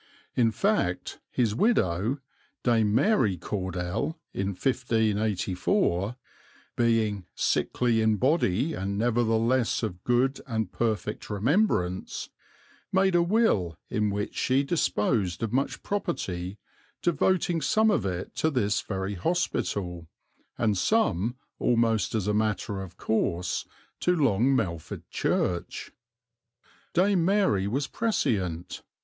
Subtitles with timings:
[0.35, 2.17] In fact, his widow,
[2.63, 6.15] Dame Mary Cordell, in 1584,
[6.75, 12.31] "being sikelye in body, and nevertheless of good and p'fecte remembrance,"
[12.91, 16.57] made a will in which she disposed of much property,
[17.03, 20.07] devoting some of it to this very hospital,
[20.57, 23.67] and some, almost as a matter of course,
[23.99, 25.91] to Long Melford Church.
[26.91, 28.81] Dame Mary was prescient.